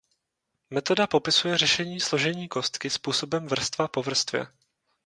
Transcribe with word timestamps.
Metoda 0.69 1.07
popisuje 1.07 1.57
řešení 1.57 1.99
složení 1.99 2.47
kostky 2.47 2.89
způsobem 2.89 3.47
vrstva 3.47 3.87
po 3.87 4.01
vrstvě. 4.03 4.47